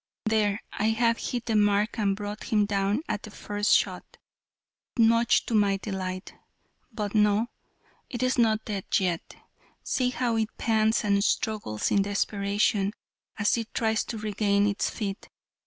[0.25, 4.17] There, I have hit the mark and brought him down at the first shot,
[4.97, 6.33] much to my delight.
[6.91, 7.49] But lo,
[8.09, 9.35] it is not dead yet;
[9.83, 12.93] see how it pants and struggles in desperation,
[13.37, 15.29] as it tries to regain its feet.